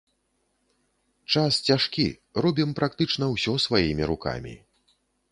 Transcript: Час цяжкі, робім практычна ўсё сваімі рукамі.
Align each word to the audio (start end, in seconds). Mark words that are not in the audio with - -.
Час 1.33 1.53
цяжкі, 1.67 2.05
робім 2.45 2.71
практычна 2.79 3.25
ўсё 3.33 3.53
сваімі 3.65 4.03
рукамі. 4.13 4.55